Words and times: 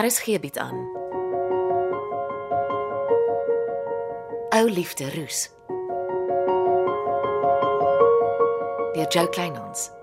RSG 0.00 0.40
bied 0.40 0.58
aan. 0.58 0.78
Ou 4.50 4.64
liefde 4.68 5.10
roes. 5.14 5.50
Deur 8.92 9.08
Jo 9.08 9.28
Kleinhans. 9.28 9.99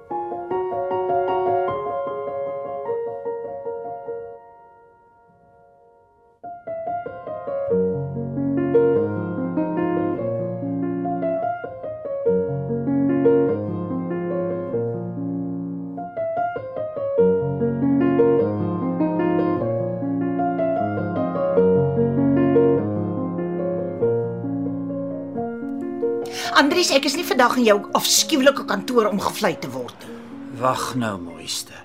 Andries, 26.58 26.90
ek 26.90 27.06
is 27.06 27.14
nie 27.14 27.26
vandag 27.28 27.60
in 27.60 27.68
jou 27.68 27.76
afskuwelike 27.94 28.64
kantoor 28.66 29.12
om 29.12 29.20
gevlei 29.22 29.52
te 29.62 29.68
word 29.70 30.08
nie. 30.08 30.16
Wag 30.58 30.96
nou, 30.98 31.12
mooiste. 31.22 31.76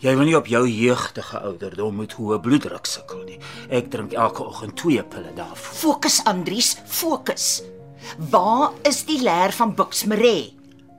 Jy 0.00 0.14
wil 0.16 0.24
nie 0.30 0.36
op 0.38 0.46
jou 0.48 0.62
jeugtige 0.64 1.42
ouderdom 1.44 1.98
met 2.00 2.14
hoë 2.16 2.38
bloeddruk 2.40 2.88
sukkel 2.88 3.26
nie. 3.26 3.36
Ek 3.68 3.90
drink 3.92 4.14
elke 4.16 4.40
oggend 4.46 4.72
twee 4.80 5.04
pille 5.04 5.34
daarvoor. 5.36 5.76
Fokus 5.80 6.16
Andries, 6.32 6.70
fokus. 6.88 7.48
Waar 8.32 8.72
is 8.88 9.02
die 9.04 9.18
leer 9.20 9.52
van 9.52 9.74
Buxmere? 9.76 10.48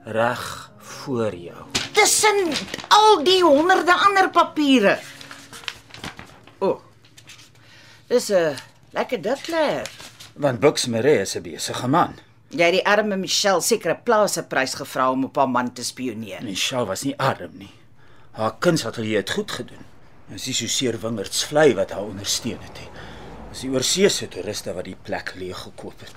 Reg 0.06 0.46
voor 0.78 1.34
jou. 1.34 1.66
Tussen 1.98 2.54
al 2.94 3.24
die 3.26 3.40
honderde 3.42 3.98
ander 3.98 4.30
papiere. 4.30 4.94
O. 6.62 6.70
Oh, 6.70 6.78
dis 8.06 8.30
'n 8.30 8.54
lekker 8.94 9.22
dik 9.22 9.46
leer. 9.50 9.90
Want 10.38 10.60
Bux 10.60 10.86
Maree 10.86 11.26
is 11.26 11.34
'n 11.34 11.42
besige 11.42 11.88
man. 11.88 12.27
Jy 12.48 12.64
het 12.64 12.72
die 12.78 12.86
arme 12.86 13.16
Michelle 13.20 13.60
seker 13.60 13.92
'n 13.92 14.02
plase 14.04 14.42
prys 14.42 14.74
gevra 14.74 15.10
om 15.10 15.24
op 15.24 15.36
haar 15.36 15.48
man 15.48 15.72
te 15.72 15.84
spioneer. 15.84 16.42
Michelle 16.42 16.86
was 16.86 17.02
nie 17.02 17.14
arm 17.18 17.50
nie. 17.52 17.70
Haar 18.32 18.54
kunsatelier 18.58 19.16
het 19.18 19.30
goed 19.30 19.50
gedoen. 19.50 19.84
En 20.30 20.38
sy 20.38 20.52
so 20.52 20.66
seer 20.66 20.98
wingerds 21.00 21.44
vlei 21.44 21.74
wat 21.74 21.90
haar 21.90 22.02
ondersteun 22.04 22.58
het. 22.60 22.80
nie. 22.80 22.88
Dis 23.50 23.60
die 23.60 23.70
oorseese 23.70 24.28
toeriste 24.28 24.72
wat 24.74 24.84
die 24.84 24.96
plek 25.02 25.34
leeg 25.36 25.58
gekoop 25.58 26.00
het. 26.00 26.12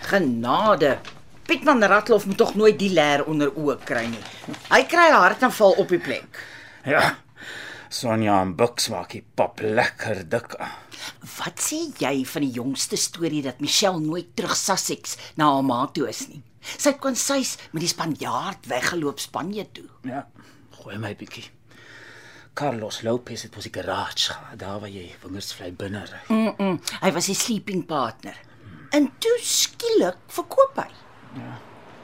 Genade. 0.00 0.98
Pietman 1.46 1.82
Ratloff 1.84 2.26
moet 2.26 2.36
tog 2.36 2.54
nooit 2.54 2.78
die 2.78 2.90
leer 2.92 3.24
onder 3.24 3.50
oë 3.50 3.78
kry 3.84 4.06
nie. 4.06 4.24
Hy 4.70 4.82
kry 4.84 5.08
'n 5.10 5.20
hartaanval 5.20 5.72
op 5.72 5.88
die 5.88 5.98
plek. 5.98 6.38
Ja. 6.84 7.16
Sonja 7.88 8.40
en 8.40 8.54
Bux 8.56 8.88
maak 8.88 9.10
die 9.10 9.24
pap 9.34 9.60
lekker 9.60 10.28
dik. 10.28 10.56
Wat 11.38 11.60
sê 11.60 11.80
jy 11.98 12.24
van 12.28 12.46
die 12.46 12.54
jongste 12.58 12.96
storie 12.96 13.42
dat 13.42 13.60
Michelle 13.60 14.00
nooit 14.00 14.36
terug 14.36 14.56
Sussex 14.56 15.16
na 15.36 15.50
haar 15.52 15.64
ma 15.66 15.86
toe 15.86 16.08
is 16.08 16.26
nie? 16.28 16.42
Sy 16.62 16.92
het 16.92 17.00
kon 17.02 17.16
sys 17.18 17.56
met 17.72 17.82
die 17.82 17.90
Spanjaard 17.90 18.68
weggeloop 18.70 19.20
Spanje 19.20 19.66
toe. 19.74 19.88
Ja. 20.06 20.26
Gooi 20.78 20.98
my 20.98 21.12
bietjie. 21.18 21.48
Carlos 22.54 23.00
Lopez 23.02 23.46
het 23.46 23.54
mos 23.56 23.64
die 23.64 23.72
garage 23.72 24.32
gehad, 24.32 24.58
daar 24.60 24.80
waar 24.82 24.92
jy 24.92 25.06
wingers 25.22 25.54
vlei 25.56 25.70
binne 25.72 26.04
ry. 26.04 26.22
Mm 26.28 26.54
-mm, 26.58 26.80
hy 27.00 27.12
was 27.12 27.24
sy 27.24 27.34
sleeping 27.34 27.86
partner. 27.86 28.36
En 28.92 29.08
toe 29.18 29.38
skielik 29.40 30.18
verkoop 30.28 30.76
hy. 30.76 30.90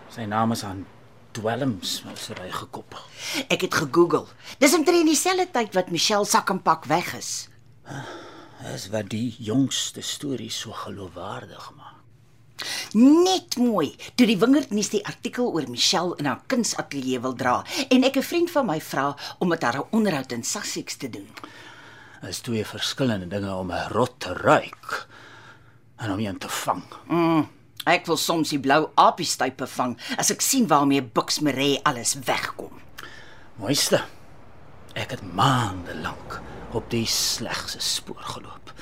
Sy 0.08 0.24
naam 0.24 0.52
is 0.52 0.64
aan 0.64 0.86
dwelms 1.36 2.02
as 2.12 2.30
hy 2.32 2.48
gekoppel. 2.50 3.02
Ek 3.48 3.60
het 3.60 3.74
gegoogel. 3.74 4.26
Dis 4.58 4.74
omtrent 4.74 5.06
dieselfde 5.06 5.50
tyd 5.52 5.74
wat 5.74 5.90
Michelle 5.90 6.24
sak 6.24 6.50
en 6.50 6.62
pak 6.62 6.84
weg 6.84 7.14
is. 7.14 7.48
Dis 8.58 8.88
wat 8.90 9.06
die 9.12 9.36
jongste 9.38 10.02
storie 10.02 10.50
so 10.50 10.74
geloofwaardig 10.74 11.70
maak. 11.76 11.94
Net 12.98 13.54
mooi. 13.62 13.92
Toe 14.18 14.26
die 14.26 14.38
Wingerdnuus 14.40 14.90
die 14.90 15.04
artikel 15.06 15.52
oor 15.54 15.68
Michelle 15.70 16.16
in 16.18 16.26
haar 16.26 16.40
kunsatelier 16.50 17.22
wil 17.22 17.36
dra 17.38 17.62
en 17.88 18.04
ek 18.04 18.16
'n 18.16 18.22
vriend 18.22 18.50
van 18.50 18.66
my 18.66 18.80
vra 18.80 19.14
om 19.38 19.48
met 19.48 19.62
haar 19.62 19.78
'n 19.78 19.88
onderhoud 19.90 20.32
in 20.32 20.42
Sussex 20.42 20.96
te 20.96 21.10
doen. 21.10 21.28
Is 22.22 22.40
twee 22.40 22.64
verskillende 22.64 23.28
dinge 23.28 23.54
om 23.54 23.70
'n 23.70 23.88
rot 23.88 24.14
te 24.18 24.32
ruik 24.32 25.06
en 25.96 26.12
om 26.12 26.18
een 26.18 26.38
te 26.38 26.48
vang. 26.48 26.82
Ek 27.84 28.06
wil 28.06 28.16
soms 28.16 28.48
die 28.48 28.60
blou 28.60 28.90
apiestype 28.94 29.66
vang 29.66 29.98
as 30.16 30.30
ek 30.30 30.40
sien 30.40 30.66
waarmee 30.66 31.02
Buxmere 31.02 31.80
alles 31.82 32.14
wegkom. 32.24 32.80
Mooiste. 33.56 34.04
Ek 34.94 35.10
het 35.10 35.34
maande 35.34 35.94
lank 35.94 36.42
op 36.76 36.90
die 36.90 37.06
slegste 37.06 37.80
spoor 37.80 38.22
geloop. 38.34 38.72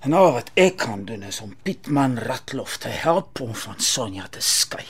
En 0.00 0.14
al 0.14 0.32
wat 0.32 0.50
ek 0.54 0.76
kan 0.84 1.04
doen 1.04 1.24
is 1.26 1.40
om 1.42 1.56
Pietman 1.62 2.18
Ratloff 2.22 2.78
te 2.78 2.88
help 2.88 3.40
om 3.40 3.54
van 3.54 3.80
Sonja 3.82 4.28
te 4.30 4.40
skei. 4.44 4.86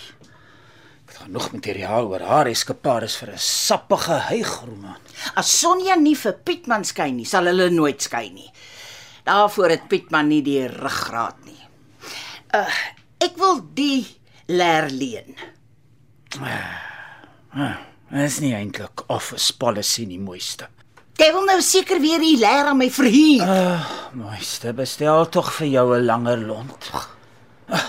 Ek 1.08 1.14
het 1.14 1.22
genoeg 1.24 1.52
materiaal 1.52 2.10
oor 2.10 2.24
haar 2.28 2.50
eskapades 2.50 3.16
vir 3.16 3.32
'n 3.32 3.38
sappige 3.38 4.18
hygroman. 4.28 5.00
As 5.34 5.60
Sonja 5.60 5.96
nie 5.96 6.16
vir 6.16 6.32
Pietman 6.32 6.84
skei 6.84 7.10
nie, 7.12 7.24
sal 7.24 7.46
hulle 7.46 7.70
nooit 7.70 8.02
skei 8.02 8.30
nie. 8.30 8.52
Daarvoor 9.24 9.70
het 9.70 9.88
Pietman 9.88 10.28
nie 10.28 10.42
die 10.42 10.66
ruggraat 10.66 11.44
nie. 11.44 11.62
Uh, 12.54 12.68
ek 13.20 13.36
wil 13.36 13.60
die 13.74 14.06
leer 14.46 14.90
leen. 14.90 15.36
Dit 18.08 18.20
is 18.24 18.38
nie 18.40 18.54
eintlik 18.54 19.02
office 19.08 19.56
policy 19.56 20.04
nie, 20.04 20.18
mooiste. 20.18 20.68
Jy 21.18 21.32
wil 21.34 21.48
nou 21.48 21.58
seker 21.66 21.98
weer 21.98 22.20
die 22.22 22.36
leer 22.38 22.68
aan 22.70 22.78
my 22.78 22.86
verhuur. 22.94 23.42
Mooiste, 24.14 24.70
bestel 24.76 25.26
tog 25.34 25.48
vir 25.56 25.66
jou 25.66 25.86
'n 25.96 26.04
langer 26.06 26.38
lont. 26.38 26.90
Ah, 26.94 27.82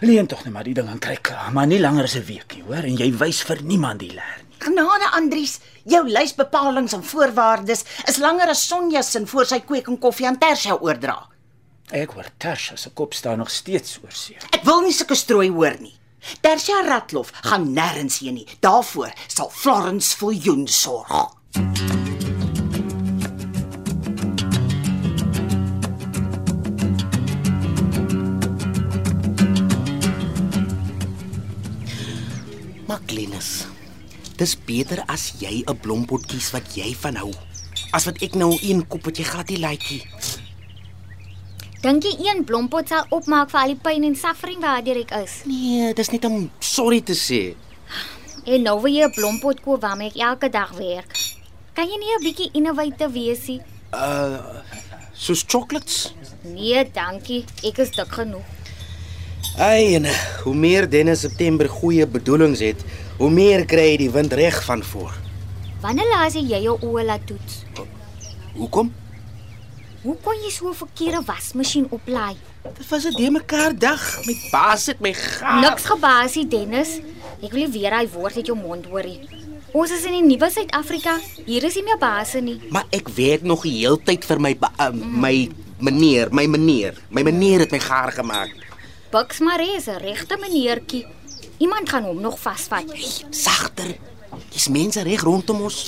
Leen 0.00 0.26
tog 0.26 0.44
net 0.44 0.52
maar 0.52 0.64
die 0.64 0.74
ding 0.74 0.88
aan 0.88 0.98
kry 0.98 1.16
klaar, 1.22 1.52
maar 1.52 1.66
nie 1.66 1.78
langer 1.78 2.04
as 2.04 2.16
'n 2.16 2.24
week 2.24 2.54
nie, 2.54 2.62
hoor, 2.62 2.82
en 2.84 2.96
jy 2.96 3.12
wys 3.18 3.42
vir 3.42 3.62
niemand 3.62 4.00
die 4.00 4.10
leer 4.10 4.42
nie. 4.48 4.56
Genade 4.58 5.10
Andries, 5.12 5.60
jou 5.84 6.08
lysbepalings 6.08 6.92
en 6.92 7.04
voorwaardes 7.04 7.84
is 8.08 8.16
langer 8.18 8.48
as 8.48 8.66
Sonja 8.66 9.02
se 9.02 9.26
voor 9.26 9.46
sy 9.46 9.60
kweek 9.60 9.86
en 9.88 9.98
koffie 9.98 10.26
aan 10.26 10.38
Tersia 10.38 10.74
oordra. 10.74 11.28
Ek 11.92 12.10
hoor 12.12 12.26
Tasha 12.38 12.76
se 12.76 12.90
kop 12.90 13.14
staan 13.14 13.38
nog 13.38 13.50
steeds 13.50 13.98
oor 14.02 14.12
see. 14.12 14.36
Ek 14.52 14.64
wil 14.64 14.80
nie 14.80 14.92
sulke 14.92 15.14
strooi 15.14 15.48
hoor 15.50 15.76
nie. 15.80 15.94
Tersia 16.40 16.82
Ratloff 16.82 17.30
gaan 17.42 17.72
nêrens 17.74 18.18
heen 18.18 18.34
nie. 18.34 18.46
Daarvoor 18.60 19.12
sal 19.28 19.50
Florence 19.50 20.16
Viljoen 20.16 20.66
sorg. 20.68 21.39
Dis 34.40 34.54
beter 34.56 35.02
as 35.04 35.34
jy 35.36 35.60
'n 35.68 35.76
blompot 35.84 36.24
kies 36.24 36.48
wat 36.56 36.64
jy 36.72 36.94
van 36.96 37.16
hou. 37.20 37.32
As 37.92 38.06
wat 38.08 38.22
ek 38.22 38.34
nou 38.34 38.56
een 38.62 38.86
kop 38.88 39.04
wat 39.04 39.18
jy 39.18 39.24
glad 39.24 39.48
nie 39.52 39.60
like 39.60 39.84
nie. 39.90 40.02
Dink 41.82 42.04
jy 42.04 42.14
een 42.24 42.44
blompot 42.44 42.88
sal 42.88 43.04
opmaak 43.10 43.50
vir 43.50 43.60
al 43.60 43.74
die 43.74 43.82
pyn 43.82 44.04
en 44.04 44.16
suffering 44.16 44.60
waardeur 44.60 44.96
ek 44.96 45.12
is? 45.24 45.42
Nee, 45.44 45.92
dis 45.92 46.10
net 46.10 46.24
om 46.24 46.50
sorry 46.58 47.00
te 47.00 47.12
sê. 47.12 47.54
En 48.46 48.62
nou 48.62 48.80
wil 48.80 48.92
jy 48.92 49.04
'n 49.04 49.12
blompot 49.12 49.60
koop 49.60 49.82
waarmee 49.82 50.08
ek 50.08 50.16
elke 50.16 50.48
dag 50.48 50.72
werk. 50.72 51.12
Kan 51.74 51.88
jy 51.88 51.98
nie 51.98 52.14
'n 52.16 52.24
bietjie 52.24 52.50
innovative 52.52 53.12
wees 53.12 53.46
nie? 53.46 53.60
Soos 55.12 55.44
chocolates. 55.46 56.14
Nee, 56.44 56.90
dankie. 56.92 57.44
Ek 57.62 57.78
is 57.78 57.90
dik 57.90 58.12
genoeg. 58.12 58.44
Ai, 59.58 59.94
en 59.94 60.06
hoe 60.44 60.54
meer 60.54 60.88
Dennis 60.88 61.20
September 61.20 61.68
goeie 61.68 62.06
bedoelings 62.06 62.60
het, 62.60 62.84
hoe 63.20 63.28
meer 63.28 63.66
kry 63.68 63.90
hy 63.92 63.96
die 64.00 64.12
wind 64.12 64.32
reg 64.32 64.62
van 64.64 64.80
voor. 64.92 65.12
Wanneer 65.82 66.08
laas 66.08 66.36
jy 66.38 66.62
jou 66.64 66.78
oë 66.80 67.04
laat 67.04 67.26
toets? 67.28 67.64
Hoekom? 68.56 68.88
Hoe 70.00 70.14
kon 70.24 70.38
jy 70.40 70.48
so 70.50 70.70
'n 70.70 70.74
verkeerde 70.74 71.20
wasmasjien 71.26 71.86
oplaai? 71.90 72.36
Dit 72.64 72.88
was 72.88 73.04
'n 73.04 73.12
de 73.16 73.30
mekaar 73.30 73.76
dag. 73.78 74.24
My 74.26 74.36
baas 74.50 74.86
het 74.86 75.00
my 75.00 75.12
gaar. 75.12 75.60
Niks 75.60 75.84
gebaasie, 75.84 76.48
Dennis. 76.48 77.00
Ek 77.42 77.52
wil 77.52 77.68
nie 77.68 77.72
weer 77.80 77.92
hy 77.92 78.08
woord 78.08 78.36
uit 78.36 78.46
jou 78.46 78.56
mond 78.56 78.86
hoor 78.86 79.04
nie. 79.04 79.28
Ons 79.72 79.90
is 79.90 80.04
in 80.04 80.12
die 80.12 80.22
nuwe 80.22 80.50
Suid-Afrika. 80.50 81.18
Hier 81.46 81.64
is 81.64 81.74
nie 81.74 81.84
meer 81.84 81.98
baase 81.98 82.40
nie. 82.40 82.60
Maar 82.70 82.84
ek 82.90 83.08
werk 83.08 83.42
nog 83.42 83.62
die 83.62 83.78
hele 83.78 83.98
tyd 83.98 84.24
vir 84.24 84.40
my 84.40 84.56
uh, 84.80 84.90
my 84.92 85.50
meneer, 85.78 86.28
my 86.32 86.46
meneer. 86.46 86.94
My 87.10 87.22
meneer 87.22 87.60
het 87.60 87.70
my 87.70 87.78
gaar 87.78 88.12
gemaak. 88.12 88.48
Bucks 89.10 89.40
Maree 89.40 89.76
is 89.76 89.86
'n 89.88 89.98
regte 89.98 90.36
meneertjie. 90.40 91.06
Iemand 91.60 91.88
gaan 91.88 92.04
hom 92.08 92.20
nog 92.20 92.38
vasvat. 92.40 92.88
Sagter. 93.30 93.92
Dis 94.48 94.68
mense 94.72 95.02
reg 95.04 95.20
rondom 95.26 95.66
ons. 95.66 95.78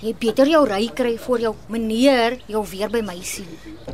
Jy 0.00 0.14
beter 0.16 0.48
jou 0.48 0.62
ry 0.68 0.86
kry 0.96 1.12
voor 1.20 1.42
jou 1.42 1.52
meneer 1.68 2.38
jou 2.48 2.62
weer 2.70 2.88
by 2.88 3.02
my 3.04 3.18
sien. 3.20 3.48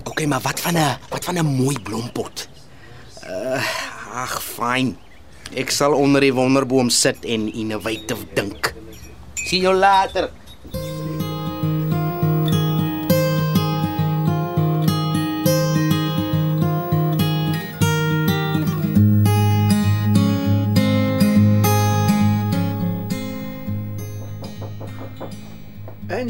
Okay, 0.05 0.27
maar 0.31 0.43
wat 0.45 0.61
van 0.61 0.79
'n 0.79 0.99
wat 1.11 1.25
van 1.25 1.39
'n 1.39 1.47
mooi 1.47 1.79
blompot? 1.83 2.49
Uh, 3.27 3.63
ag, 4.15 4.43
fyn. 4.43 4.97
Ek 5.55 5.71
sal 5.71 5.93
onder 5.95 6.21
die 6.21 6.35
wonderboom 6.35 6.91
sit 6.91 7.25
en 7.25 7.53
innovative 7.53 8.27
dink. 8.35 8.75
Sien 9.35 9.61
jou 9.61 9.75
later. 9.75 10.31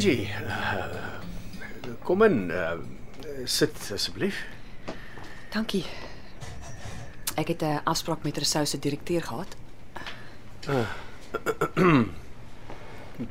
Angie, 0.01 0.33
uh, 0.45 0.85
kom 2.01 2.23
in. 2.25 2.49
Uh, 2.49 2.71
sit 3.45 3.91
asseblief. 3.93 4.39
Dankie. 5.53 5.83
Ek 7.37 7.47
het 7.53 7.61
'n 7.61 7.85
afspraak 7.85 8.23
met 8.23 8.33
Rousseau 8.35 8.65
se 8.65 8.79
direkteur 8.79 9.21
gehad. 9.21 9.55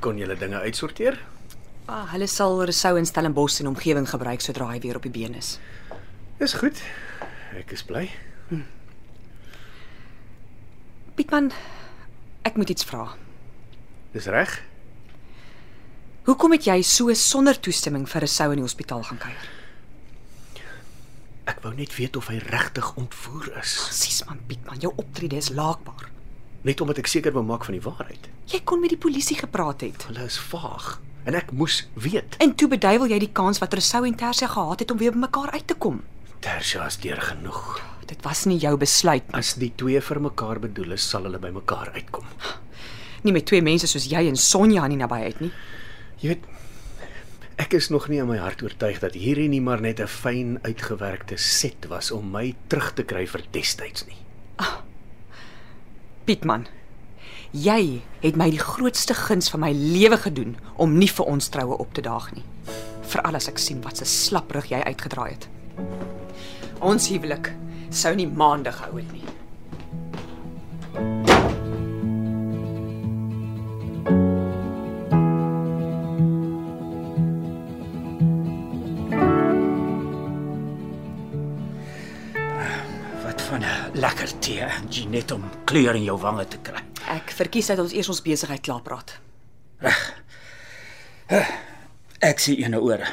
Kon 0.05 0.17
julle 0.17 0.37
dinge 0.37 0.61
uitsorteer? 0.61 1.19
Ah, 1.87 2.13
hulle 2.13 2.27
sal 2.27 2.63
Rousseau 2.63 2.97
in 2.97 3.07
Stellenbosch 3.07 3.61
en 3.61 3.67
omgewing 3.67 4.09
gebruik 4.09 4.41
sodra 4.41 4.71
hy 4.71 4.79
weer 4.79 4.97
op 4.97 5.03
die 5.03 5.11
been 5.11 5.35
is. 5.35 5.59
Dis 6.39 6.55
goed. 6.55 6.83
Ek 7.59 7.71
is 7.73 7.83
bly. 7.83 8.11
Pietman, 11.15 11.51
ek 12.43 12.57
moet 12.57 12.71
iets 12.71 12.85
vra. 12.85 13.17
Dis 14.13 14.27
reg. 14.27 14.70
Hoekom 16.29 16.53
het 16.53 16.67
jy 16.69 16.83
so 16.85 17.13
sonder 17.17 17.57
toestemming 17.57 18.05
vir 18.09 18.27
Rousseau 18.27 18.53
in 18.53 18.61
die 18.61 18.67
hospitaal 18.67 19.03
gaan 19.09 19.21
kuier? 19.23 19.47
Ek 21.49 21.63
wou 21.65 21.73
net 21.75 21.95
weet 21.97 22.19
of 22.21 22.29
hy 22.29 22.37
regtig 22.45 22.91
ontvoer 23.01 23.49
is. 23.63 23.73
Presies 23.89 24.21
man, 24.29 24.43
Pietman, 24.47 24.83
jou 24.85 24.93
optrede 25.01 25.39
is 25.41 25.49
laakbaar. 25.57 26.11
Net 26.69 26.83
omdat 26.85 27.01
ek 27.01 27.09
seker 27.09 27.33
wou 27.33 27.43
maak 27.49 27.65
van 27.65 27.79
die 27.79 27.83
waarheid. 27.83 28.29
Jy 28.53 28.61
kon 28.69 28.83
met 28.85 28.93
die 28.93 29.01
polisie 29.01 29.39
gepraat 29.41 29.81
het. 29.87 30.05
Hulle 30.11 30.29
is 30.29 30.37
vaag 30.51 30.99
en 31.29 31.37
ek 31.37 31.55
moes 31.57 31.83
weet. 32.01 32.37
En 32.45 32.53
toe 32.57 32.69
beduiwel 32.69 33.11
jy 33.15 33.23
die 33.25 33.33
kans 33.41 33.61
wat 33.65 33.73
Rousseau 33.77 34.05
en 34.09 34.17
Tersia 34.21 34.49
gehad 34.53 34.85
het 34.85 34.93
om 34.93 35.01
weer 35.01 35.17
by 35.17 35.25
mekaar 35.25 35.55
uit 35.57 35.67
te 35.73 35.77
kom. 35.81 36.03
Tersia 36.45 36.85
is 36.89 37.01
deur 37.01 37.21
genoeg. 37.21 37.81
Dit 38.09 38.21
was 38.25 38.45
nie 38.49 38.61
jou 38.61 38.77
besluit 38.81 39.25
nie. 39.25 39.41
As 39.41 39.57
die 39.61 39.73
twee 39.77 40.01
vir 40.05 40.21
mekaar 40.21 40.61
bedoel 40.61 40.97
is, 40.97 41.05
sal 41.09 41.25
hulle 41.29 41.41
by 41.41 41.53
mekaar 41.57 41.93
uitkom. 41.97 42.29
Nie 43.25 43.35
met 43.37 43.49
twee 43.49 43.61
mense 43.65 43.89
soos 43.89 44.09
jy 44.09 44.23
en 44.29 44.37
Sonja 44.41 44.85
aan 44.85 44.95
die 44.95 45.01
nabyheid 45.01 45.41
nie. 45.45 45.53
Jy 46.21 46.35
weet 46.35 46.49
ek 47.61 47.75
is 47.77 47.89
nog 47.93 48.09
nie 48.09 48.19
in 48.21 48.29
my 48.29 48.37
hart 48.41 48.61
oortuig 48.65 48.99
dat 49.01 49.17
hierdie 49.17 49.49
nie 49.49 49.61
maar 49.65 49.81
net 49.81 50.01
'n 50.01 50.09
fyn 50.09 50.59
uitgewerkte 50.63 51.37
set 51.37 51.87
was 51.89 52.11
om 52.11 52.31
my 52.31 52.55
terug 52.69 52.93
te 52.95 53.05
kry 53.05 53.27
vir 53.27 53.43
destyds 53.53 54.05
nie. 54.07 54.21
Pietman, 56.25 56.67
jy 57.53 58.03
het 58.21 58.37
my 58.37 58.51
die 58.51 58.61
grootste 58.61 59.15
guns 59.15 59.49
van 59.51 59.61
my 59.61 59.73
lewe 59.73 60.17
gedoen 60.17 60.57
om 60.77 60.99
nie 60.99 61.09
vir 61.09 61.27
ons 61.27 61.49
troue 61.49 61.79
op 61.79 61.95
te 61.95 62.03
daag 62.03 62.33
nie. 62.35 62.45
Veral 63.03 63.35
as 63.35 63.49
ek 63.49 63.59
sien 63.59 63.81
wat 63.83 64.01
'n 64.01 64.05
slap 64.05 64.51
rug 64.51 64.67
jy 64.67 64.81
uitgedraai 64.81 65.31
het. 65.31 65.49
Ons 66.81 67.09
huwelik 67.09 67.53
sou 67.91 68.15
nie 68.15 68.27
maande 68.27 68.73
gehou 68.73 68.97
het 68.97 69.13
nie. 69.13 69.40
Lekker 84.61 84.81
tee, 84.81 84.87
Angie, 84.87 85.09
net 85.09 85.31
om 85.31 85.45
kleur 85.65 85.95
in 85.95 86.05
jou 86.05 86.19
wange 86.21 86.47
te 86.49 86.59
kry. 86.63 86.83
Ek 87.09 87.33
verkies 87.33 87.67
dat 87.71 87.79
ons 87.79 87.93
eers 87.93 88.09
ons 88.09 88.23
besigheid 88.23 88.61
klaar 88.61 88.83
praat. 88.83 89.19
Ek 92.21 92.39
sien 92.39 92.59
ene 92.61 92.81
ore. 92.81 93.07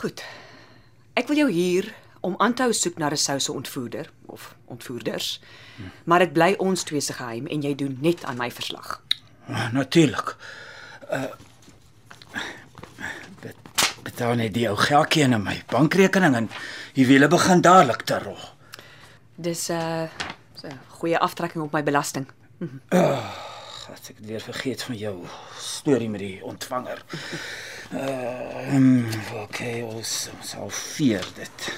Goed. 0.00 0.22
Ek 1.14 1.28
wil 1.28 1.36
jou 1.36 1.50
hier 1.50 1.90
om 2.24 2.36
aan 2.38 2.54
te 2.54 2.62
hou 2.62 2.72
soek 2.72 2.98
na 2.98 3.10
'n 3.10 3.16
souse 3.16 3.52
ontvoerder 3.52 4.10
of 4.26 4.54
ontvoerders. 4.66 5.40
Maar 6.04 6.18
dit 6.18 6.32
bly 6.32 6.54
ons 6.58 6.82
twee 6.82 7.00
se 7.00 7.12
geheim 7.12 7.46
en 7.46 7.62
jy 7.62 7.74
doen 7.74 7.98
net 8.00 8.24
aan 8.24 8.36
my 8.36 8.50
verslag. 8.50 9.02
Ah, 9.48 9.72
Natuurlik. 9.72 10.36
Uh 11.10 11.24
bet, 13.40 13.56
betaal 14.02 14.34
net 14.34 14.54
die 14.54 14.68
ou 14.68 14.76
geldjie 14.76 15.22
in 15.22 15.42
my 15.42 15.62
bankrekening 15.66 16.34
en 16.36 16.50
die 16.94 17.06
wiele 17.06 17.28
begin 17.28 17.60
dadelik 17.60 18.02
te 18.02 18.18
rol. 18.18 18.49
Dis 19.40 19.68
'n 19.68 19.72
uh, 19.72 20.08
'n 20.68 20.80
goeie 21.00 21.18
aftrekking 21.18 21.64
op 21.64 21.72
my 21.72 21.82
belasting. 21.82 22.26
Wat 23.88 24.08
ek 24.08 24.16
het 24.16 24.26
weer 24.26 24.40
vergeet 24.40 24.82
van 24.82 24.96
jou 24.96 25.26
storie 25.56 26.08
met 26.08 26.20
die 26.20 26.44
ontvanger. 26.44 27.04
Uh, 27.92 28.74
um, 28.74 29.08
okay, 29.42 29.80
ons 29.82 30.28
sal 30.42 30.68
vier 30.70 31.24
dit. 31.34 31.72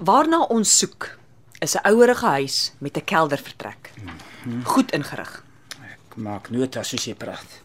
Waarna 0.00 0.42
ons 0.48 0.78
soek 0.78 1.18
is 1.58 1.74
'n 1.76 1.86
ouerige 1.88 2.26
huis 2.26 2.72
met 2.78 2.96
'n 2.96 3.04
keldervertrek. 3.04 3.90
Goed 4.64 4.92
ingerig. 4.92 5.44
Ek 5.82 6.16
maak 6.16 6.50
nota 6.50 6.82
soos 6.82 7.04
jy 7.04 7.14
praat. 7.14 7.60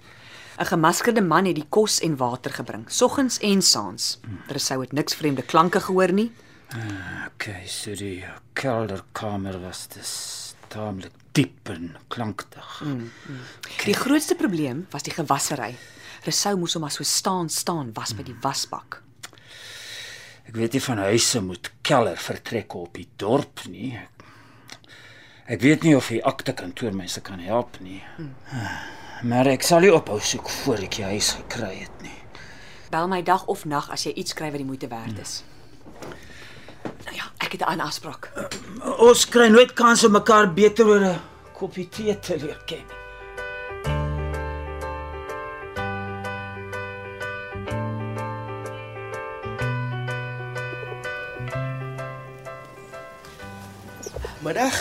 'n 0.57 0.65
Gemaskerde 0.65 1.21
man 1.21 1.45
het 1.45 1.55
die 1.55 1.67
kos 1.69 1.99
en 1.99 2.17
water 2.17 2.51
gebring, 2.51 2.85
soggens 2.87 3.39
en 3.39 3.61
saans. 3.61 4.19
Daar 4.47 4.59
sou 4.59 4.79
dit 4.81 4.91
niks 4.91 5.15
vreemde 5.15 5.41
klanke 5.41 5.79
gehoor 5.79 6.11
nie. 6.13 6.31
Okay, 7.35 7.67
so 7.67 7.95
die 7.95 8.23
kelderkamer 8.53 9.59
was 9.61 9.87
dis 9.87 10.55
taamlik 10.67 11.11
diep 11.31 11.69
en 11.69 11.95
klanktig. 12.07 12.81
Mm. 12.83 13.11
Die 13.83 13.93
grootste 13.93 14.35
probleem 14.35 14.87
was 14.91 15.03
die 15.03 15.13
gewassery. 15.13 15.75
Resou 16.25 16.55
moes 16.57 16.73
hom 16.73 16.81
maar 16.81 16.91
so 16.91 17.03
staan 17.03 17.49
staan 17.49 17.91
was 17.93 18.15
by 18.15 18.23
die 18.23 18.37
wasbak. 18.41 19.01
Ek 20.45 20.55
weet 20.55 20.77
nie 20.77 20.83
van 20.87 21.01
huise 21.09 21.41
moet 21.41 21.71
keller 21.85 22.17
vertrek 22.21 22.73
op 22.77 22.93
die 22.97 23.07
dorp 23.17 23.65
nie. 23.69 23.95
Ek, 25.45 25.61
weet 25.61 25.83
nie 25.85 25.95
of 25.97 26.09
die 26.09 26.23
akte 26.25 26.53
kantoormense 26.57 27.21
kan 27.21 27.41
help 27.43 27.79
nie. 27.81 28.01
Maar 29.25 29.47
ek 29.49 29.63
sal 29.65 29.81
nie 29.81 29.89
ophou 29.89 30.19
soek 30.21 30.49
voor 30.61 30.83
ek 30.85 30.99
die 30.99 31.05
huis 31.09 31.31
gekry 31.39 31.71
het 31.79 32.01
nie. 32.05 32.17
Bel 32.93 33.07
my 33.09 33.23
dag 33.25 33.47
of 33.49 33.63
nag 33.65 33.87
as 33.93 34.05
jy 34.05 34.13
iets 34.21 34.37
kry 34.37 34.51
wat 34.53 34.61
die 34.61 34.67
moeite 34.67 34.89
werd 34.91 35.17
is. 35.23 35.39
Nou 37.07 37.15
ja, 37.15 37.31
ek 37.41 37.57
het 37.57 37.61
'n 37.61 37.71
ander 37.73 37.85
afspraak. 37.85 38.29
Ons 39.01 39.25
kry 39.25 39.47
nooit 39.47 39.73
kans 39.73 40.03
om 40.05 40.11
mekaar 40.11 40.53
beter 40.53 40.85
oor 40.85 41.01
'n 41.01 41.21
koppie 41.57 41.89
tee 41.89 42.19
te 42.19 42.37
leer 42.37 42.61
ken. 42.65 42.85
nie. 42.85 43.03
Middag. 54.45 54.75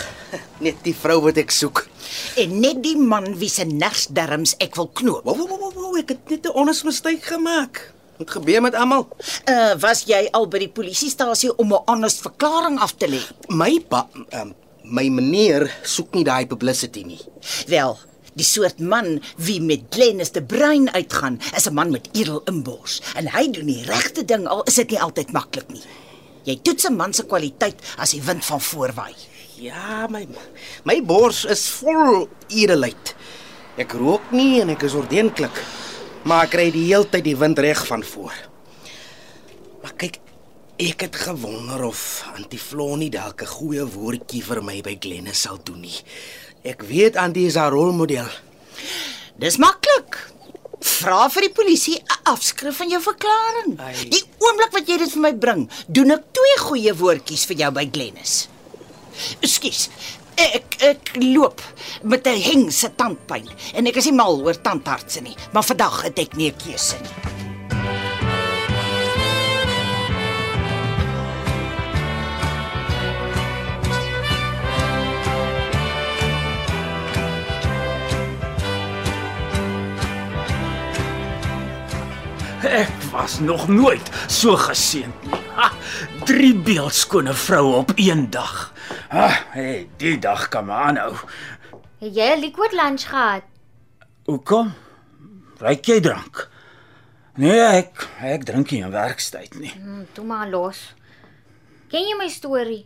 Net 0.61 0.83
die 0.83 0.93
vrou 0.93 1.21
wat 1.21 1.37
ek 1.37 1.49
soek. 1.51 1.87
En 2.35 2.59
net 2.59 2.83
die 2.83 2.97
man 2.97 3.37
wie 3.37 3.49
se 3.49 3.63
nersdarms 3.63 4.55
ek 4.57 4.75
wil 4.75 4.89
knoop. 4.93 5.23
Wow, 5.23 5.37
wow, 5.37 5.59
wow, 5.59 5.73
wow, 5.73 5.97
ek 5.97 6.09
het 6.09 6.29
net 6.29 6.45
'n 6.45 6.57
honest 6.57 6.83
mistake 6.83 7.21
gemaak. 7.21 7.93
Wat 8.17 8.31
gebeur 8.31 8.61
met 8.61 8.75
almal? 8.75 9.07
Uh 9.49 9.75
was 9.79 10.05
jy 10.07 10.27
al 10.31 10.47
by 10.47 10.59
die 10.63 10.71
polisiestasie 10.71 11.51
om 11.57 11.73
'n 11.73 11.83
honest 11.85 12.21
verklaring 12.21 12.79
af 12.79 12.95
te 12.95 13.07
lê? 13.07 13.19
My 13.47 13.79
pa, 13.89 14.07
um, 14.31 14.53
my 14.83 15.09
meneer 15.09 15.67
soek 15.83 16.13
nie 16.13 16.23
daai 16.23 16.47
publicity 16.47 17.03
nie. 17.03 17.19
Wel, 17.67 17.97
die 18.35 18.45
soort 18.45 18.79
man 18.79 19.19
wie 19.35 19.61
met 19.61 19.87
Glennis 19.89 20.31
de 20.31 20.43
Bruin 20.43 20.91
uitgaan, 20.93 21.39
is 21.55 21.67
'n 21.67 21.73
man 21.73 21.91
met 21.91 22.07
edel 22.11 22.41
inbors 22.45 23.01
en 23.15 23.27
hy 23.27 23.51
doen 23.51 23.65
die 23.65 23.83
regte 23.83 24.25
ding 24.25 24.47
al 24.47 24.63
is 24.63 24.75
dit 24.75 24.89
nie 24.89 25.01
altyd 25.01 25.31
maklik 25.31 25.67
nie. 25.67 25.83
Jy 26.43 26.59
toets 26.61 26.85
'n 26.85 26.95
man 26.95 27.13
se 27.13 27.25
kwaliteit 27.25 27.81
as 27.97 28.11
die 28.11 28.21
wind 28.21 28.45
van 28.45 28.61
voorwaai. 28.61 29.15
Ja, 29.55 30.07
my 30.11 30.25
my 30.83 30.97
bors 31.05 31.45
is 31.47 31.63
vol 31.79 32.25
edelheid. 32.51 33.13
Ek 33.79 33.93
rook 33.95 34.31
nie 34.35 34.59
en 34.61 34.73
ek 34.73 34.83
is 34.87 34.95
ordentlik. 34.97 35.55
Maar 36.27 36.47
ek 36.47 36.53
kry 36.55 36.65
die 36.73 36.87
hele 36.89 37.07
tyd 37.07 37.23
die 37.27 37.37
wind 37.39 37.59
reg 37.63 37.83
van 37.87 38.03
voor. 38.03 38.35
Maar 39.83 39.93
kyk, 40.01 40.17
ek 40.81 41.05
het 41.05 41.19
gewonder 41.27 41.85
of 41.87 41.99
Auntie 42.33 42.59
Flonie 42.59 43.11
dalk 43.13 43.43
'n 43.43 43.53
goeie 43.57 43.85
woordjie 43.85 44.43
vir 44.43 44.61
my 44.61 44.81
by 44.81 44.97
Glennis 44.99 45.41
sal 45.41 45.59
doen 45.63 45.81
nie. 45.81 45.99
Ek 46.63 46.81
weet 46.81 47.15
Auntie 47.15 47.45
is 47.45 47.55
haar 47.55 47.71
rolmodel. 47.71 48.27
Dis 49.37 49.57
maklik. 49.57 50.33
Vra 50.81 51.29
vir 51.29 51.41
die 51.41 51.53
polisie 51.53 51.95
'n 51.95 52.19
afskrif 52.23 52.75
van 52.75 52.89
jou 52.89 53.01
verklaring. 53.01 53.79
Ai. 53.79 54.09
Die 54.09 54.23
oomblik 54.39 54.71
wat 54.71 54.87
jy 54.87 54.97
dit 54.97 55.11
vir 55.11 55.21
my 55.21 55.33
bring, 55.33 55.69
doen 55.87 56.11
ek 56.11 56.23
twee 56.33 56.57
goeie 56.57 56.93
woordjies 56.93 57.45
vir 57.45 57.55
jou 57.57 57.71
by 57.71 57.89
Glennis. 57.91 58.47
Ekskuus. 59.41 59.89
Ek 60.35 60.75
ek 60.83 61.15
loop 61.15 61.61
met 62.03 62.27
'n 62.27 62.41
hengse 62.41 62.91
tandpyn 62.95 63.47
en 63.73 63.87
ek 63.87 63.95
is 63.95 64.05
nie 64.05 64.17
mal 64.17 64.41
oor 64.41 64.61
tandartse 64.61 65.21
nie, 65.21 65.35
maar 65.53 65.63
vandag 65.63 66.01
het 66.03 66.19
ek 66.19 66.35
nie 66.35 66.51
'n 66.51 66.57
keuse 66.57 66.99
nie. 67.01 67.35
Ek 82.65 82.89
was 83.11 83.39
nog 83.39 83.67
nooit 83.67 84.09
so 84.27 84.57
geseënd 84.57 85.23
nie. 85.23 85.39
Ha, 85.53 85.71
drie 86.25 86.55
beeldskone 86.55 87.33
vroue 87.33 87.75
op 87.75 87.91
een 87.95 88.29
dag. 88.29 88.73
Ha, 89.15 89.29
hey, 89.53 89.85
die 89.97 90.17
dag 90.19 90.49
kan 90.51 90.65
maar 90.67 90.89
aanhou. 90.89 91.13
Het 92.01 92.15
jy 92.15 92.25
'n 92.35 92.39
liquid 92.39 92.73
lunch 92.75 93.05
gehad? 93.07 93.43
Hoekom? 94.25 94.73
Ryk 95.59 95.85
jy 95.85 95.99
drank? 96.01 96.49
Nee, 97.35 97.59
ek 97.59 98.07
ek 98.19 98.43
drink 98.43 98.71
nie 98.71 98.81
in 98.81 98.91
werkstyd 98.91 99.55
nie. 99.59 99.71
Hm, 99.71 100.03
toe 100.13 100.25
maar 100.25 100.49
los. 100.49 100.93
Ken 101.87 102.03
jy 102.03 102.17
my 102.17 102.27
storie? 102.27 102.85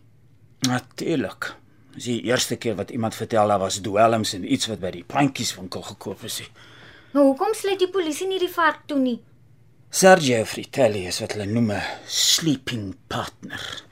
Natuurlik. 0.59 1.55
Dis 1.95 2.03
die 2.03 2.21
eerste 2.21 2.55
keer 2.55 2.75
wat 2.75 2.91
iemand 2.91 3.15
vertel 3.15 3.47
daar 3.47 3.59
was 3.59 3.81
dwelms 3.81 4.33
en 4.33 4.51
iets 4.53 4.67
wat 4.67 4.79
by 4.79 4.91
die 4.91 5.03
plantjieswinkel 5.03 5.81
gekoop 5.81 6.23
is. 6.23 6.41
Nou 7.13 7.25
hoekom 7.25 7.53
sluit 7.53 7.79
die 7.79 7.89
polisie 7.89 8.27
nie 8.27 8.39
die 8.39 8.53
vark 8.53 8.85
toe 8.85 8.99
nie? 8.99 9.19
Sergio 9.89 10.45
Fritelli 10.45 11.07
is 11.07 11.19
wat 11.19 11.31
hulle 11.33 11.45
noem 11.45 11.71
'n 11.71 11.81
sleeping 12.05 12.95
partner. 13.07 13.88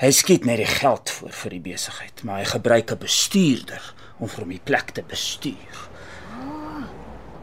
Hy 0.00 0.10
skiet 0.10 0.44
net 0.44 0.56
die 0.56 0.66
geld 0.66 1.10
voor 1.10 1.30
vir 1.30 1.50
die 1.50 1.60
besigheid, 1.60 2.22
maar 2.24 2.38
hy 2.38 2.44
gebruik 2.44 2.90
'n 2.92 2.98
bestuurder 2.98 3.94
om 4.18 4.28
vir 4.28 4.40
hom 4.40 4.48
die 4.48 4.64
plek 4.64 4.90
te 4.90 5.02
bestuur. 5.02 5.90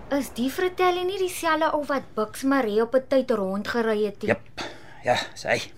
Is 0.09 0.31
die 0.33 0.49
Fratelli 0.49 1.03
nie 1.05 1.19
dieselfde 1.21 1.67
ou 1.77 1.83
wat 1.85 2.07
Bux 2.15 2.43
Marie 2.43 2.81
op 2.81 2.95
'n 2.95 3.07
tyd 3.07 3.31
rondgery 3.31 4.05
het 4.05 4.21
nie? 4.21 4.27
Jep. 4.27 4.61
Ja, 5.03 5.17
sy. 5.35 5.71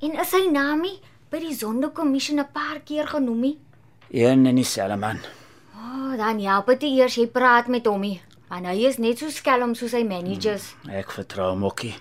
En 0.00 0.18
is 0.18 0.30
sy 0.30 0.48
naam 0.50 0.80
nie 0.80 0.98
by 1.30 1.38
die 1.38 1.54
sondekommissie 1.54 2.34
'n 2.34 2.48
paar 2.52 2.80
keer 2.84 3.06
genoem 3.06 3.40
nie? 3.40 3.58
Een 4.10 4.46
en 4.46 4.54
dieselfde 4.54 4.96
man. 4.96 5.18
O, 5.74 5.78
oh, 5.78 6.16
dan 6.16 6.40
help 6.40 6.66
dit 6.66 6.80
nie 6.80 6.98
eers 7.00 7.14
jy 7.14 7.26
praat 7.26 7.68
met 7.68 7.86
hom 7.86 8.00
nie, 8.00 8.20
want 8.48 8.66
hy 8.66 8.86
is 8.86 8.98
net 8.98 9.18
so 9.18 9.30
skelm 9.30 9.74
soos 9.74 9.90
sy 9.90 10.02
managers. 10.02 10.74
Ek 10.88 11.10
vertrou 11.10 11.50
hom 11.50 11.64
ookie. 11.64 11.94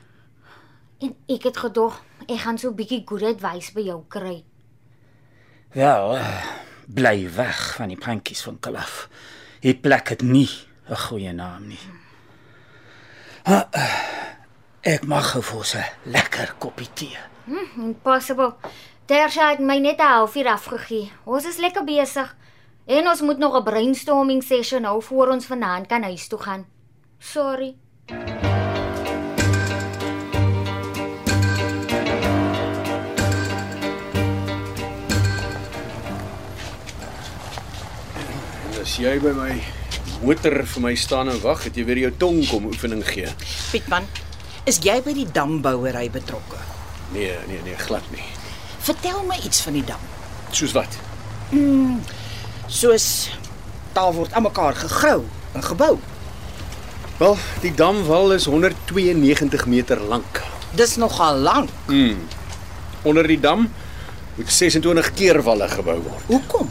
En 0.99 1.15
ek 1.27 1.43
het 1.43 1.57
gedog 1.57 2.01
ek 2.27 2.39
gaan 2.39 2.57
so 2.57 2.69
'n 2.69 2.75
bietjie 2.75 3.03
good 3.05 3.23
advice 3.23 3.73
by 3.73 3.81
jou 3.81 4.03
kry. 4.07 4.43
Wel, 5.73 6.15
eh, 6.17 6.45
bly 6.87 7.29
weg 7.35 7.75
van 7.75 7.87
die 7.87 7.97
plantjieswinkel 7.97 8.77
af. 8.77 9.09
Die 9.61 9.75
plek 9.75 10.09
het 10.09 10.21
nie 10.21 10.49
'n 10.89 10.95
goeie 10.95 11.33
naam 11.33 11.67
nie. 11.67 11.79
Ah, 13.43 13.63
eh, 13.71 14.19
Ek 14.81 15.03
mag 15.03 15.33
vir 15.35 15.65
'n 15.75 16.11
lekker 16.11 16.55
koppie 16.57 16.87
tee. 16.93 17.17
Hm, 17.45 17.81
impossible. 17.81 18.55
Tersha 19.05 19.49
het 19.49 19.59
my 19.59 19.77
net 19.77 19.99
'n 19.99 20.01
halfuur 20.07 20.47
afgegee. 20.47 21.11
Ons 21.25 21.45
is 21.45 21.57
lekker 21.57 21.83
besig. 21.83 22.35
En 22.85 23.07
ons 23.07 23.21
moet 23.21 23.37
nog 23.37 23.55
'n 23.55 23.63
brainstorming 23.63 24.43
session 24.43 24.83
hou 24.83 25.01
voor 25.03 25.27
ons 25.27 25.45
vanaand 25.45 25.87
kan 25.87 26.03
huis 26.03 26.27
toe 26.27 26.39
gaan. 26.39 26.65
Sorry. 27.17 27.75
En 28.05 28.17
as 28.17 28.38
jy 38.99 39.15
by 39.23 39.31
my 39.31 39.53
motor 40.25 40.57
vir 40.67 40.83
my 40.83 40.91
staan 40.99 41.29
en 41.31 41.39
wag, 41.39 41.63
het 41.69 41.77
jy 41.79 41.85
weer 41.87 42.01
jou 42.03 42.11
tong 42.19 42.39
kom 42.49 42.65
oefening 42.67 43.03
gee. 43.07 43.29
Pietman, 43.71 44.07
is 44.67 44.81
jy 44.83 44.97
by 45.05 45.13
die 45.15 45.27
dambouery 45.31 46.09
betrokke? 46.11 46.59
Nee, 47.13 47.37
nee, 47.47 47.61
nee, 47.63 47.77
glad 47.79 48.05
nie. 48.11 48.25
Vertel 48.83 49.23
my 49.27 49.37
iets 49.47 49.63
van 49.63 49.77
die 49.79 49.85
dam. 49.87 50.03
Soos 50.51 50.75
wat? 50.75 50.99
Soos 52.67 53.07
daar 53.95 54.11
word 54.13 54.35
aan 54.35 54.45
mekaar 54.45 54.75
gegrou 54.77 55.23
en 55.55 55.63
gebou. 55.65 55.93
Wel, 57.19 57.39
die 57.63 57.73
damwal 57.75 58.35
is 58.35 58.45
192 58.51 59.65
meter 59.67 59.99
lank. 60.11 60.43
Dis 60.75 60.97
nogal 60.99 61.39
lank. 61.43 61.71
Onder 63.07 63.27
die 63.27 63.39
dam 63.39 63.65
moet 64.35 64.51
26 64.51 65.13
keerwalle 65.15 65.67
gebou 65.71 65.97
word. 66.03 66.27
Hoekom? 66.27 66.69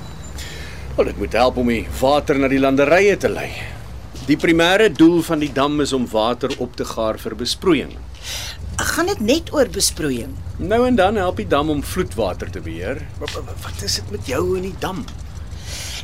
Wel, 0.98 1.06
dit 1.06 1.18
moet 1.18 1.32
help 1.32 1.56
om 1.62 1.68
die 1.70 1.84
water 2.00 2.34
na 2.42 2.48
die 2.50 2.58
landerye 2.58 3.12
te 3.22 3.28
lei. 3.30 3.52
Die 4.26 4.34
primêre 4.34 4.88
doel 4.90 5.20
van 5.22 5.38
die 5.38 5.50
dam 5.54 5.76
is 5.80 5.92
om 5.94 6.08
water 6.10 6.50
op 6.58 6.72
te 6.74 6.82
gaar 6.88 7.20
vir 7.22 7.36
besproeiing. 7.38 7.92
Gaan 8.82 9.06
dit 9.06 9.20
net 9.22 9.52
oor 9.54 9.70
besproeiing? 9.70 10.32
Nou 10.58 10.80
en 10.88 10.98
dan 10.98 11.20
help 11.22 11.38
die 11.38 11.46
dam 11.46 11.70
om 11.70 11.84
vloedwater 11.86 12.50
te 12.50 12.58
beheer. 12.64 13.04
Wat, 13.22 13.38
is 13.86 14.00
dit 14.00 14.10
met 14.10 14.26
jou 14.26 14.42
en 14.56 14.66
die 14.66 14.74
dam? 14.82 15.04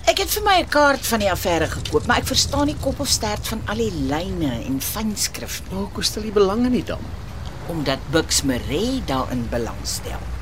Ek 0.06 0.22
het 0.22 0.30
vir 0.30 0.46
my 0.46 0.56
'n 0.62 0.70
kaart 0.70 1.06
van 1.10 1.26
die 1.26 1.30
affære 1.32 1.66
gekoop, 1.74 2.06
maar 2.06 2.22
ek 2.22 2.30
verstaan 2.30 2.66
nie 2.70 2.78
kop 2.80 3.00
of 3.00 3.08
stert 3.08 3.48
van 3.50 3.66
al 3.66 3.82
die 3.82 3.90
lyne 3.90 4.62
en 4.62 4.78
fynskrif 4.80 5.62
nie, 5.70 5.78
Hoe 5.78 5.90
kostel 5.90 6.22
die 6.22 6.30
belang 6.38 6.66
in 6.66 6.72
die 6.72 6.86
dam? 6.86 7.02
omdat 7.68 7.98
Bux 8.12 8.42
Maree 8.42 9.02
daarin 9.06 9.48
belangstel. 9.50 10.33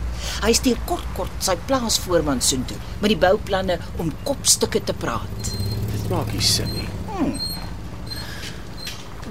Hy 0.42 0.52
stuur 0.56 0.80
kort 0.88 1.06
kort 1.16 1.44
sy 1.44 1.56
plaasvoorman 1.68 2.42
soontoe 2.44 2.78
met 3.02 3.12
die 3.12 3.20
bouplanne 3.20 3.78
om 4.02 4.12
kopstukke 4.26 4.82
te 4.84 4.96
praat. 4.96 5.54
Dit 5.92 6.10
maak 6.10 6.32
nie 6.34 6.44
sin 6.44 6.72
nie. 6.76 6.88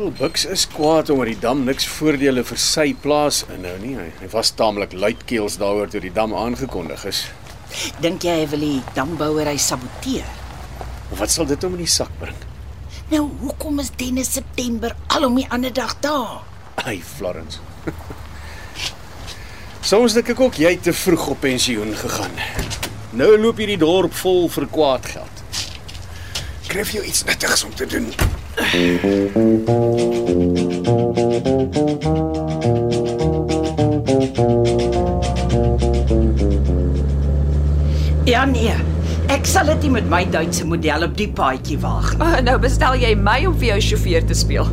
Wel, 0.02 0.12
Bux 0.18 0.46
is 0.46 0.64
kwaad 0.72 1.10
omdat 1.14 1.28
die 1.34 1.42
dam 1.44 1.66
niks 1.68 1.86
voordele 1.86 2.42
vir 2.48 2.60
sy 2.64 2.88
plaas 3.04 3.42
inhou 3.54 3.76
nie. 3.84 3.92
Hy, 4.00 4.08
hy 4.22 4.30
was 4.32 4.54
taamlik 4.58 4.96
luidkeels 4.96 5.60
daaroor 5.62 5.92
toe 5.92 6.02
die 6.02 6.14
dam 6.16 6.34
aangekondig 6.34 7.04
is. 7.12 7.26
Dink 8.02 8.24
jy 8.26 8.38
hy 8.40 8.48
wil 8.54 8.64
die 8.66 8.80
dambouery 8.96 9.58
saboteer? 9.62 10.26
Of 11.12 11.20
wat 11.20 11.34
sal 11.34 11.46
dit 11.50 11.68
hom 11.68 11.76
in 11.76 11.84
die 11.84 11.92
sak 11.92 12.14
bring? 12.24 12.40
Nou, 13.12 13.26
hoekom 13.44 13.84
is 13.84 13.92
Dennis 14.00 14.32
September 14.40 14.96
al 15.12 15.28
om 15.28 15.36
die 15.38 15.48
ander 15.52 15.76
dag 15.76 15.98
daar? 16.00 16.40
Ai, 16.82 17.02
Florence. 17.04 17.60
Soms 19.92 20.14
dink 20.16 20.30
ek 20.32 20.40
ook 20.40 20.56
jy 20.56 20.70
het 20.72 20.86
te 20.88 20.94
vroeg 20.96 21.26
op 21.34 21.42
pensioen 21.44 21.90
gegaan. 22.00 22.32
Nou 23.20 23.34
loop 23.36 23.58
hierdie 23.60 23.76
dorp 23.76 24.14
vol 24.16 24.46
vir 24.48 24.66
kwaad 24.72 25.08
geld. 25.12 25.42
Kry 26.70 26.86
vir 26.88 26.96
jou 26.96 27.04
iets 27.10 27.26
nuttigs 27.28 27.66
om 27.68 27.74
te 27.76 27.84
doen. 27.92 28.08
Ja 38.24 38.46
nee. 38.48 38.78
Ek 39.28 39.44
sal 39.44 39.74
dit 39.74 39.90
nie 39.90 39.92
met 39.98 40.08
my 40.08 40.24
Duitse 40.32 40.70
model 40.72 41.04
op 41.10 41.20
die 41.20 41.28
paadjie 41.36 41.76
waag 41.84 42.14
nie. 42.16 42.30
Oh, 42.30 42.40
nou 42.48 42.56
bestel 42.64 42.96
jy 43.04 43.12
my 43.20 43.42
om 43.52 43.60
vir 43.60 43.74
jou 43.74 43.82
sjofeur 43.92 44.24
te 44.32 44.40
speel. 44.40 44.72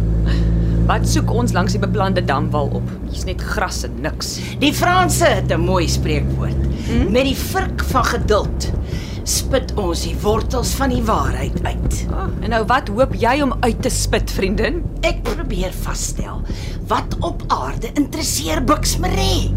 Wat 0.88 1.04
soek 1.04 1.28
ons 1.36 1.52
langs 1.52 1.74
die 1.76 1.80
beplande 1.82 2.22
damwal 2.24 2.70
op? 2.78 2.92
Hier's 3.10 3.26
net 3.28 3.42
gras 3.44 3.82
en 3.84 3.98
niks. 4.00 4.38
Die 4.62 4.72
Franse 4.72 5.26
het 5.28 5.52
'n 5.52 5.60
mooi 5.60 5.84
spreekwoord. 5.88 6.60
Hmm? 6.86 7.12
Met 7.12 7.24
die 7.28 7.36
vurk 7.36 7.84
van 7.84 8.04
geduld 8.04 8.72
spit 9.24 9.74
ons 9.76 10.02
die 10.02 10.16
wortels 10.22 10.72
van 10.74 10.88
die 10.88 11.02
waarheid 11.02 11.60
uit. 11.62 12.06
Oh, 12.10 12.30
en 12.40 12.50
nou 12.50 12.64
wat 12.64 12.88
hoop 12.88 13.12
jy 13.14 13.42
om 13.42 13.52
uit 13.60 13.82
te 13.82 13.90
spit, 13.90 14.30
vriendin? 14.30 14.82
Ek 15.02 15.22
probeer 15.22 15.72
vasstel 15.72 16.40
wat 16.86 17.16
op 17.20 17.42
aarde 17.46 17.90
interesseer 17.92 18.64
Bux 18.64 18.96
Maree. 18.98 19.54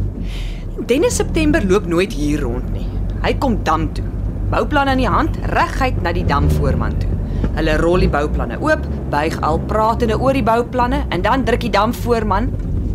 Dennis 0.85 1.15
September 1.15 1.63
loop 1.65 1.85
nooit 1.85 2.13
hier 2.13 2.41
rond 2.41 2.73
nie. 2.73 2.89
Hy 3.21 3.33
kom 3.37 3.63
dam 3.63 3.93
toe. 3.93 4.05
Bouplan 4.49 4.87
in 4.87 4.97
die 4.97 5.07
hand, 5.07 5.37
reguit 5.45 6.01
na 6.01 6.11
die 6.11 6.25
damvoorman 6.25 6.97
toe. 6.99 7.10
Hulle 7.55 7.77
rol 7.81 8.05
die 8.05 8.11
bouplanne 8.11 8.59
oop, 8.63 8.85
buig 9.11 9.37
al 9.43 9.59
pratende 9.67 10.17
oor 10.19 10.37
die 10.37 10.45
bouplanne 10.45 11.05
en 11.11 11.23
dan 11.25 11.45
druk 11.47 11.65
die 11.65 11.73
damvoorman 11.73 12.51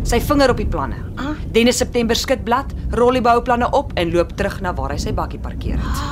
sy 0.07 0.19
vinger 0.23 0.53
op 0.53 0.61
die 0.61 0.69
planne. 0.69 0.97
Ah. 1.19 1.35
Dennis 1.53 1.81
September 1.81 2.15
skud 2.17 2.45
blad, 2.47 2.71
rol 2.95 3.19
die 3.19 3.23
bouplanne 3.25 3.69
op 3.75 3.91
en 3.99 4.13
loop 4.13 4.33
terug 4.39 4.61
na 4.63 4.73
waar 4.77 4.95
hy 4.95 5.01
sy 5.01 5.13
bakkie 5.15 5.41
parkeer 5.43 5.81
het. 5.81 6.05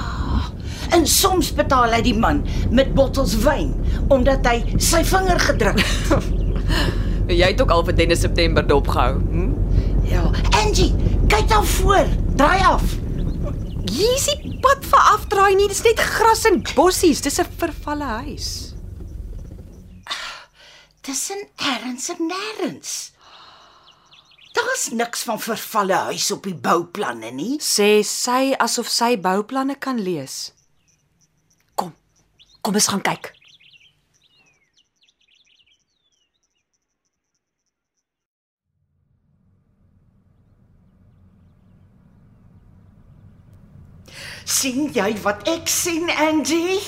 En 0.96 1.08
soms 1.10 1.50
betaal 1.56 1.96
hy 1.96 2.02
die 2.06 2.16
man 2.18 2.44
met 2.76 2.94
bottels 2.96 3.34
wyn 3.44 3.74
omdat 4.14 4.46
hy 4.46 4.78
sy 4.82 5.02
vinger 5.08 5.42
gedruk 5.48 5.82
het. 5.82 6.30
Jy 7.40 7.48
het 7.50 7.62
ook 7.62 7.72
al 7.74 7.82
vir 7.88 7.96
Dennis 7.98 8.22
September 8.22 8.62
dopgehou. 8.68 9.18
Hm? 9.18 9.48
Ja, 10.06 10.22
Angie, 10.62 10.92
kyk 11.32 11.48
daar 11.50 11.66
voor. 11.66 12.06
Draai 12.38 12.62
af. 12.70 12.84
Hier 13.86 14.16
is 14.16 14.26
die 14.26 14.56
pad 14.64 14.86
vir 14.90 15.04
afdraai 15.14 15.56
nie, 15.58 15.68
dis 15.70 15.84
net 15.86 16.00
gras 16.02 16.46
en 16.50 16.62
bossies, 16.76 17.22
dis 17.22 17.40
'n 17.40 17.50
vervalle 17.60 18.08
huis. 18.26 18.74
Tussen 21.06 21.42
erns 21.56 22.10
en 22.10 22.22
nêrens. 22.32 23.12
Daar's 24.56 24.90
niks 24.90 25.24
van 25.24 25.40
vervalle 25.40 25.94
huis 26.10 26.32
op 26.32 26.44
die 26.44 26.56
bouplanne 26.56 27.32
nie. 27.32 27.60
Sê 27.60 28.02
sy 28.04 28.56
asof 28.58 28.90
sy 28.90 29.18
bouplanne 29.18 29.76
kan 29.76 30.00
lees. 30.02 30.54
Kom. 31.76 31.94
Kom 32.62 32.74
ons 32.74 32.88
gaan 32.88 33.02
kyk. 33.02 33.34
Sien 44.46 44.92
jy 44.94 45.10
wat 45.26 45.48
ek 45.50 45.68
sien, 45.68 46.10
Angie? 46.10 46.80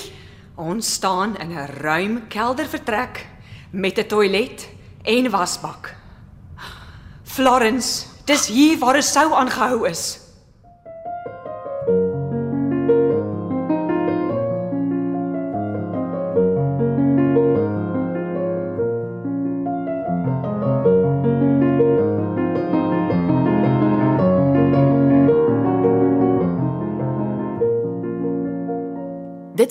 Ons 0.58 0.94
staan 0.98 1.36
in 1.36 1.52
'n 1.52 1.66
ruim 1.82 2.28
keldervertrek 2.28 3.26
met 3.70 3.98
'n 3.98 4.06
toilet 4.06 4.68
en 5.02 5.30
wasbak. 5.30 5.94
Florence, 7.24 8.06
dis 8.24 8.46
hier 8.46 8.78
waar 8.78 8.96
'n 8.96 9.02
sou 9.02 9.34
aangehou 9.34 9.88
is. 9.88 10.27